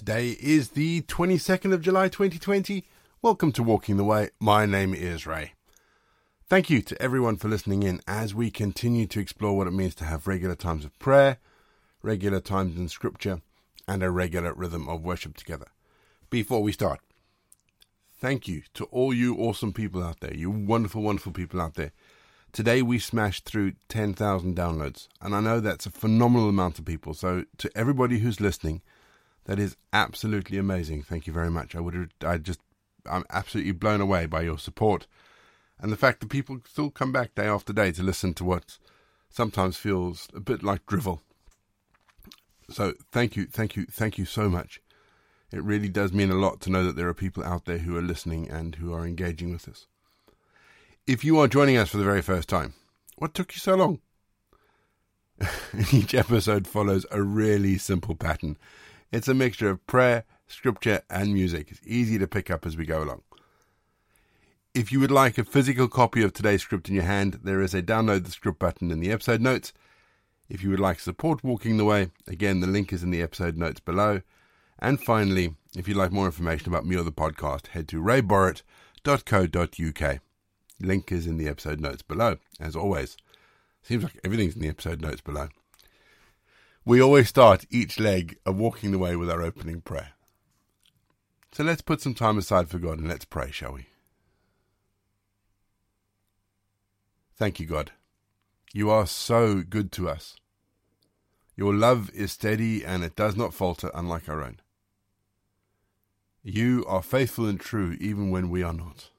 [0.00, 2.86] Today is the 22nd of July 2020.
[3.20, 4.30] Welcome to Walking the Way.
[4.40, 5.52] My name is Ray.
[6.48, 9.94] Thank you to everyone for listening in as we continue to explore what it means
[9.96, 11.36] to have regular times of prayer,
[12.02, 13.42] regular times in scripture,
[13.86, 15.66] and a regular rhythm of worship together.
[16.30, 17.00] Before we start,
[18.18, 21.92] thank you to all you awesome people out there, you wonderful, wonderful people out there.
[22.52, 27.12] Today we smashed through 10,000 downloads, and I know that's a phenomenal amount of people.
[27.12, 28.80] So to everybody who's listening,
[29.44, 31.02] that is absolutely amazing.
[31.02, 31.74] Thank you very much.
[31.74, 32.60] I would I just
[33.10, 35.06] I'm absolutely blown away by your support
[35.80, 38.78] and the fact that people still come back day after day to listen to what
[39.30, 41.22] sometimes feels a bit like drivel.
[42.68, 44.80] So thank you, thank you, thank you so much.
[45.52, 47.96] It really does mean a lot to know that there are people out there who
[47.96, 49.86] are listening and who are engaging with us.
[51.06, 52.74] If you are joining us for the very first time,
[53.16, 54.00] what took you so long?
[55.92, 58.58] Each episode follows a really simple pattern
[59.12, 61.70] it's a mixture of prayer, scripture, and music.
[61.70, 63.22] It's easy to pick up as we go along.
[64.72, 67.74] If you would like a physical copy of today's script in your hand, there is
[67.74, 69.72] a download the script button in the episode notes.
[70.48, 73.56] If you would like support Walking the Way, again, the link is in the episode
[73.56, 74.20] notes below.
[74.78, 80.20] And finally, if you'd like more information about me or the podcast, head to rayborrett.co.uk.
[80.80, 83.16] Link is in the episode notes below, as always.
[83.82, 85.48] Seems like everything's in the episode notes below.
[86.90, 90.14] We always start each leg of walking the way with our opening prayer.
[91.52, 93.86] So let's put some time aside for God and let's pray, shall we?
[97.36, 97.92] Thank you, God.
[98.72, 100.34] You are so good to us.
[101.54, 104.58] Your love is steady and it does not falter, unlike our own.
[106.42, 109.10] You are faithful and true even when we are not.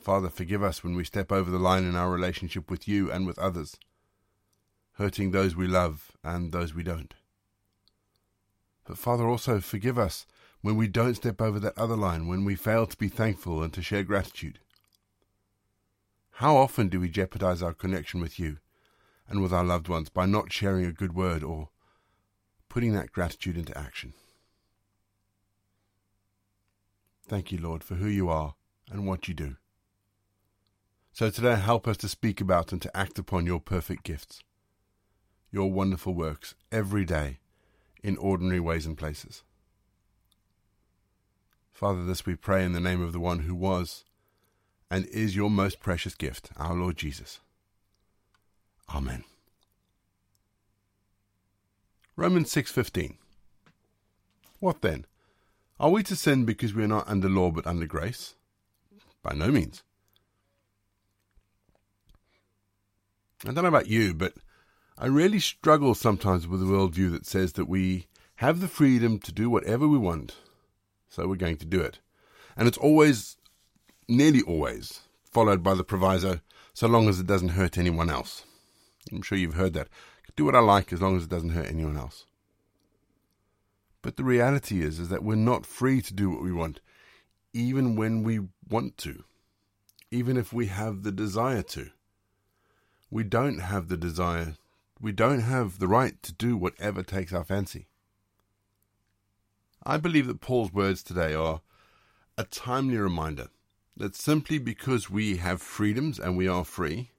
[0.00, 3.26] Father, forgive us when we step over the line in our relationship with you and
[3.26, 3.76] with others
[5.00, 7.14] hurting those we love and those we don't.
[8.86, 10.26] But Father, also forgive us
[10.60, 13.72] when we don't step over that other line, when we fail to be thankful and
[13.72, 14.58] to share gratitude.
[16.32, 18.58] How often do we jeopardize our connection with you
[19.26, 21.70] and with our loved ones by not sharing a good word or
[22.68, 24.12] putting that gratitude into action?
[27.26, 28.54] Thank you, Lord, for who you are
[28.90, 29.56] and what you do.
[31.14, 34.42] So today, help us to speak about and to act upon your perfect gifts
[35.50, 37.38] your wonderful works every day
[38.02, 39.42] in ordinary ways and places.
[41.72, 44.04] Father, this we pray in the name of the one who was
[44.90, 47.40] and is your most precious gift, our Lord Jesus.
[48.94, 49.24] Amen.
[52.16, 53.16] Romans 6:15
[54.58, 55.06] What then?
[55.78, 58.34] Are we to sin because we are not under law but under grace?
[59.22, 59.82] By no means.
[63.46, 64.34] I don't know about you, but
[65.02, 69.32] I really struggle sometimes with a worldview that says that we have the freedom to
[69.32, 70.36] do whatever we want,
[71.08, 72.00] so we're going to do it.
[72.54, 73.38] And it's always,
[74.08, 76.40] nearly always, followed by the proviso,
[76.74, 78.44] so long as it doesn't hurt anyone else.
[79.10, 79.88] I'm sure you've heard that.
[80.36, 82.26] Do what I like as long as it doesn't hurt anyone else.
[84.02, 86.80] But the reality is, is that we're not free to do what we want,
[87.54, 89.24] even when we want to,
[90.10, 91.88] even if we have the desire to.
[93.10, 94.56] We don't have the desire
[95.00, 97.86] we don't have the right to do whatever takes our fancy.
[99.84, 101.62] I believe that Paul's words today are
[102.36, 103.48] a timely reminder
[103.96, 107.10] that simply because we have freedoms and we are free,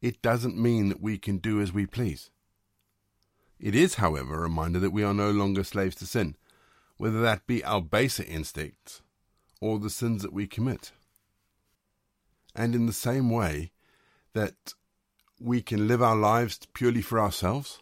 [0.00, 2.30] it doesn't mean that we can do as we please.
[3.58, 6.36] It is, however, a reminder that we are no longer slaves to sin,
[6.96, 9.02] whether that be our baser instincts
[9.60, 10.92] or the sins that we commit.
[12.54, 13.70] And in the same way
[14.34, 14.74] that
[15.42, 17.80] we can live our lives purely for ourselves,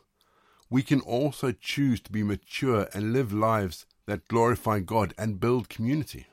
[0.70, 5.68] we can also choose to be mature and live lives that glorify God and build
[5.68, 6.26] community.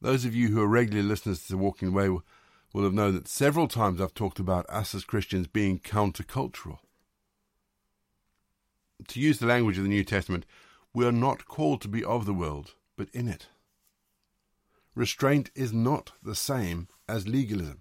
[0.00, 2.24] Those of you who are regular listeners to Walking the Way will,
[2.72, 6.78] will have known that several times I've talked about us as Christians being countercultural.
[9.08, 10.44] To use the language of the New Testament,
[10.92, 13.48] we are not called to be of the world, but in it.
[14.94, 17.80] Restraint is not the same as legalism.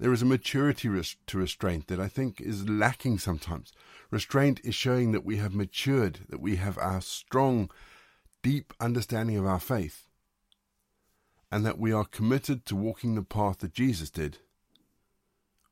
[0.00, 0.88] There is a maturity
[1.26, 3.70] to restraint that I think is lacking sometimes.
[4.10, 7.70] Restraint is showing that we have matured, that we have our strong,
[8.42, 10.08] deep understanding of our faith,
[11.52, 14.38] and that we are committed to walking the path that Jesus did,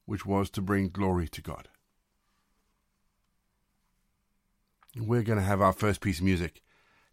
[0.04, 1.70] which was to bring glory to God.
[4.94, 6.60] We're going to have our first piece of music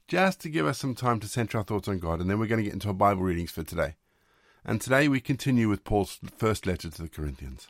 [0.09, 2.47] just to give us some time to center our thoughts on God, and then we're
[2.47, 3.95] going to get into our Bible readings for today.
[4.67, 7.67] And today we continue with Paul's first letter to the Corinthians.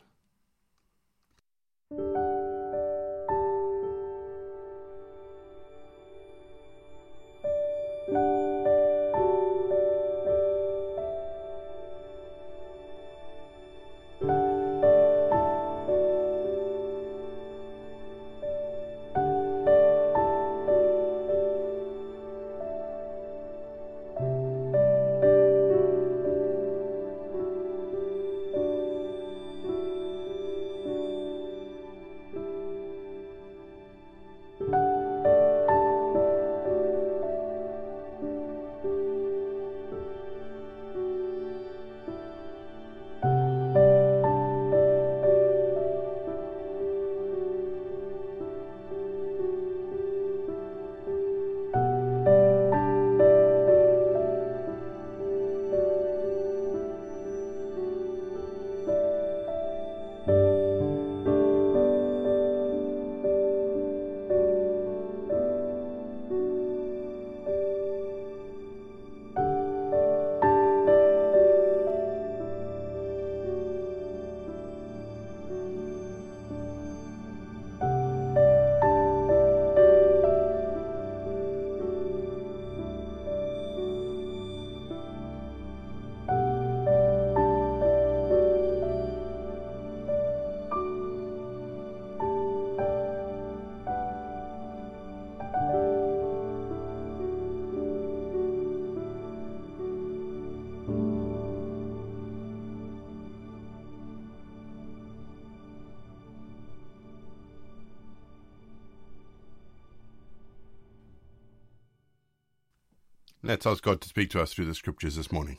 [113.46, 115.58] Let's ask God to speak to us through the scriptures this morning.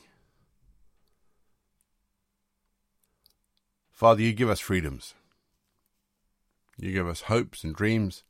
[3.90, 5.14] Father, you give us freedoms.
[6.76, 8.24] You give us hopes and dreams.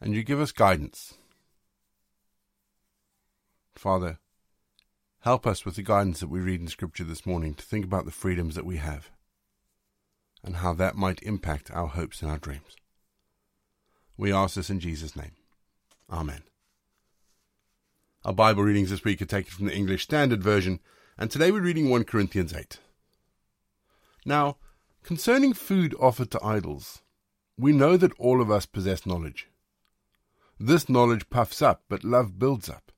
[0.00, 1.18] And you give us guidance.
[3.74, 4.18] Father,
[5.20, 8.06] help us with the guidance that we read in Scripture this morning to think about
[8.06, 9.10] the freedoms that we have
[10.42, 12.76] and how that might impact our hopes and our dreams.
[14.16, 15.32] We ask this in Jesus' name.
[16.10, 16.42] Amen.
[18.26, 20.80] Our Bible readings this week are taken from the English Standard Version,
[21.16, 22.80] and today we're reading 1 Corinthians 8.
[24.24, 24.56] Now,
[25.04, 27.02] concerning food offered to idols,
[27.56, 29.48] we know that all of us possess knowledge.
[30.58, 32.90] This knowledge puffs up, but love builds up.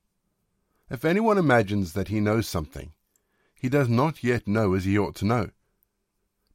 [0.89, 2.95] If anyone imagines that he knows something,
[3.55, 5.51] he does not yet know as he ought to know.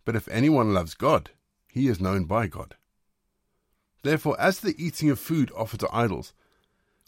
[0.04, 1.30] But if anyone loves God,
[1.68, 2.74] he is known by God.
[4.02, 6.34] Therefore, as to the eating of food offered to idols,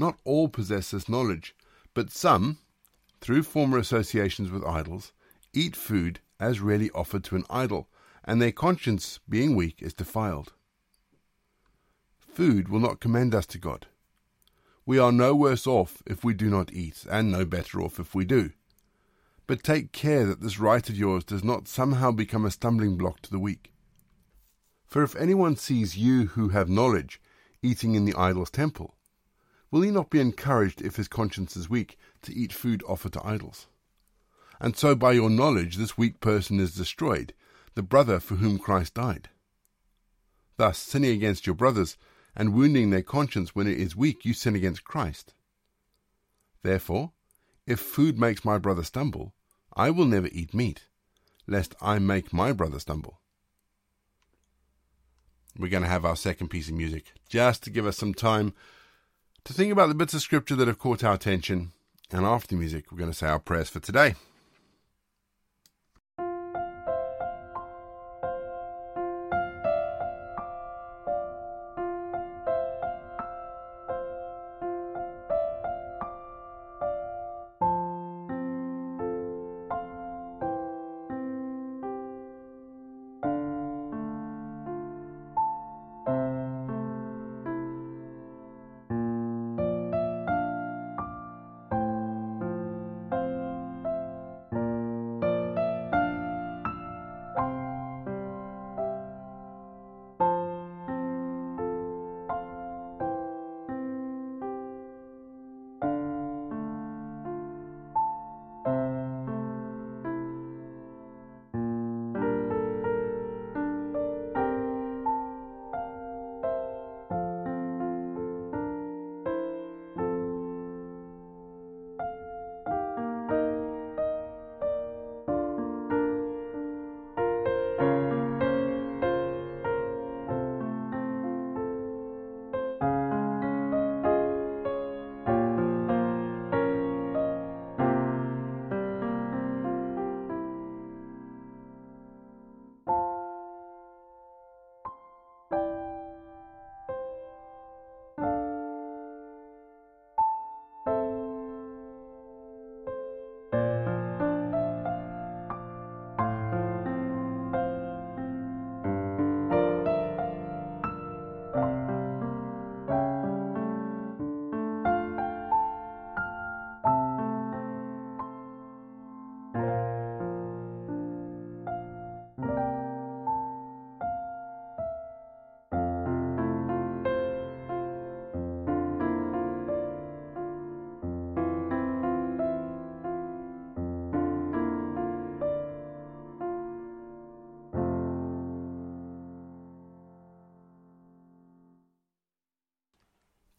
[0.00, 1.54] not all possess this knowledge,
[1.94, 2.58] but some,
[3.20, 5.12] through former associations with idols,
[5.52, 7.88] eat food as really offered to an idol,
[8.24, 10.52] and their conscience, being weak, is defiled.
[12.18, 13.86] Food will not commend us to God.
[14.86, 18.14] We are no worse off if we do not eat, and no better off if
[18.14, 18.50] we do.
[19.46, 23.20] But take care that this right of yours does not somehow become a stumbling block
[23.22, 23.72] to the weak.
[24.86, 27.20] For if anyone sees you who have knowledge
[27.62, 28.94] eating in the idol's temple,
[29.70, 33.26] will he not be encouraged, if his conscience is weak, to eat food offered to
[33.26, 33.66] idols?
[34.60, 37.32] And so by your knowledge this weak person is destroyed,
[37.74, 39.28] the brother for whom Christ died.
[40.56, 41.96] Thus, sinning against your brothers,
[42.36, 45.34] and wounding their conscience when it is weak, you sin against Christ.
[46.62, 47.12] Therefore,
[47.66, 49.34] if food makes my brother stumble,
[49.74, 50.84] I will never eat meat,
[51.46, 53.20] lest I make my brother stumble.
[55.58, 58.52] We're going to have our second piece of music, just to give us some time
[59.44, 61.72] to think about the bits of scripture that have caught our attention.
[62.10, 64.14] And after the music, we're going to say our prayers for today.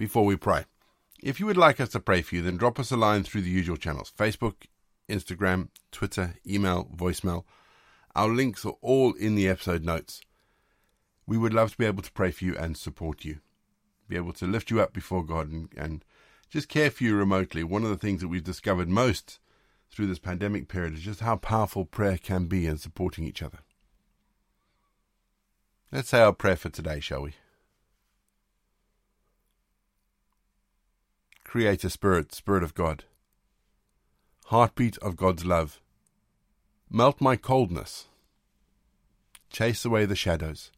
[0.01, 0.65] Before we pray.
[1.21, 3.43] If you would like us to pray for you, then drop us a line through
[3.43, 4.65] the usual channels Facebook,
[5.07, 7.43] Instagram, Twitter, email, voicemail.
[8.15, 10.19] Our links are all in the episode notes.
[11.27, 13.41] We would love to be able to pray for you and support you,
[14.09, 16.03] be able to lift you up before God and, and
[16.49, 17.63] just care for you remotely.
[17.63, 19.37] One of the things that we've discovered most
[19.91, 23.59] through this pandemic period is just how powerful prayer can be in supporting each other.
[25.91, 27.35] Let's say our prayer for today, shall we?
[31.51, 33.03] Creator Spirit, Spirit of God,
[34.45, 35.81] heartbeat of God's love,
[36.89, 38.05] melt my coldness,
[39.49, 40.71] chase away the shadows,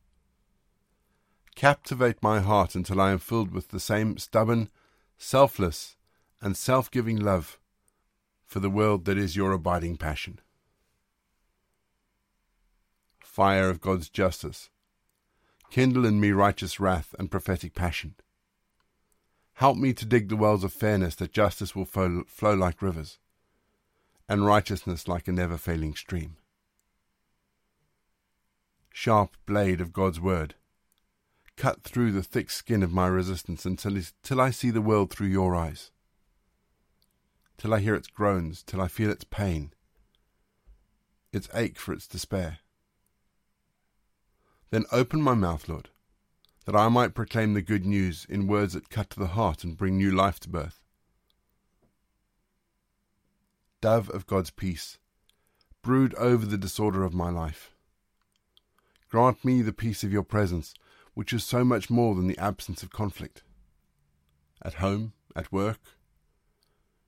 [1.54, 4.68] captivate my heart until I am filled with the same stubborn,
[5.16, 5.96] selfless,
[6.42, 7.60] and self giving love
[8.44, 10.40] for the world that is your abiding passion.
[13.20, 14.72] Fire of God's justice,
[15.70, 18.16] kindle in me righteous wrath and prophetic passion.
[19.56, 23.20] Help me to dig the wells of fairness that justice will flow, flow like rivers,
[24.28, 26.38] and righteousness like a never failing stream.
[28.92, 30.56] Sharp blade of God's word,
[31.56, 35.28] cut through the thick skin of my resistance until, till I see the world through
[35.28, 35.92] your eyes,
[37.58, 39.74] till I hear its groans, till I feel its pain,
[41.32, 42.60] its ache for its despair.
[44.72, 45.90] Then open my mouth, Lord,
[46.66, 49.78] that I might proclaim the good news in words that cut to the heart and
[49.78, 50.80] bring new life to birth.
[53.82, 54.98] Dove of God's peace,
[55.82, 57.72] brood over the disorder of my life.
[59.10, 60.74] Grant me the peace of your presence,
[61.14, 63.44] which is so much more than the absence of conflict.
[64.62, 65.82] At home, at work,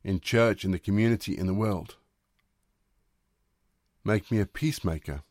[0.04, 1.96] in church, in the community, in the world.
[4.04, 5.24] Make me a peacemaker,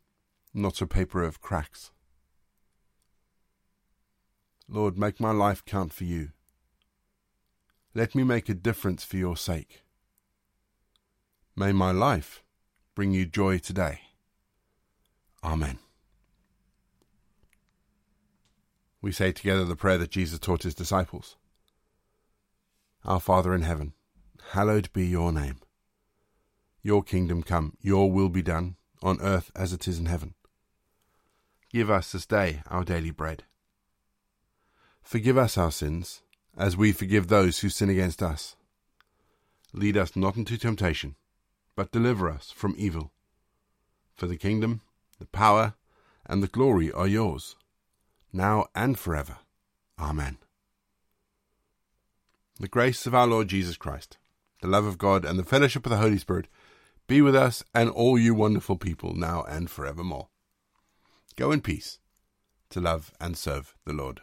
[0.52, 1.92] not a paper of cracks.
[4.68, 6.30] Lord, make my life count for you.
[7.94, 9.82] Let me make a difference for your sake.
[11.54, 12.42] May my life
[12.94, 14.00] bring you joy today.
[15.44, 15.78] Amen.
[19.00, 21.36] We say together the prayer that Jesus taught his disciples
[23.04, 23.92] Our Father in heaven,
[24.52, 25.58] hallowed be your name.
[26.82, 30.34] Your kingdom come, your will be done, on earth as it is in heaven.
[31.70, 33.44] Give us this day our daily bread
[35.04, 36.22] Forgive us our sins,
[36.56, 38.56] as we forgive those who sin against us.
[39.72, 41.14] Lead us not into temptation,
[41.76, 43.12] but deliver us from evil.
[44.16, 44.80] For the kingdom,
[45.18, 45.74] the power,
[46.26, 47.54] and the glory are yours,
[48.32, 49.38] now and forever.
[49.98, 50.38] Amen.
[52.58, 54.16] The grace of our Lord Jesus Christ,
[54.62, 56.48] the love of God, and the fellowship of the Holy Spirit
[57.06, 60.28] be with us and all you wonderful people now and forevermore.
[61.36, 61.98] Go in peace
[62.70, 64.22] to love and serve the Lord.